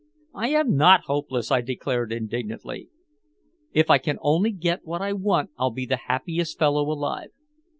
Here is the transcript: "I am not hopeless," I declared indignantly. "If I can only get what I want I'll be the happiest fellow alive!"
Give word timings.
"I 0.33 0.47
am 0.49 0.75
not 0.75 1.01
hopeless," 1.01 1.51
I 1.51 1.61
declared 1.61 2.11
indignantly. 2.11 2.89
"If 3.71 3.91
I 3.91 3.99
can 3.99 4.17
only 4.23 4.49
get 4.51 4.83
what 4.83 4.99
I 5.03 5.13
want 5.13 5.51
I'll 5.59 5.69
be 5.69 5.85
the 5.85 5.97
happiest 6.07 6.57
fellow 6.57 6.91
alive!" 6.91 7.29